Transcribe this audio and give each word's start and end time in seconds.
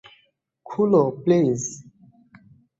খুলো, 0.65 1.01
প্লিজ! 1.23 1.61